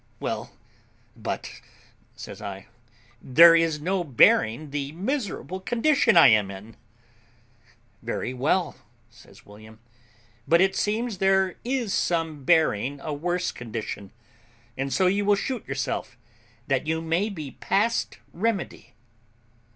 [0.19, 0.51] "Well,
[1.15, 1.61] but,"
[2.15, 2.65] says I,
[3.21, 6.75] "there is no bearing the miserable condition I am in."
[8.01, 8.75] "Very well,"
[9.11, 9.79] says William;
[10.47, 14.11] "but it seems there is some bearing a worse condition;
[14.75, 16.17] and so you will shoot yourself,
[16.65, 18.95] that you may be past remedy?"